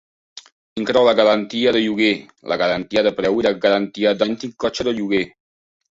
[0.83, 2.09] Inclou la garantia de lloguer,
[2.53, 5.25] la garantia de preu i la garantia d'antic cotxe de lloguer.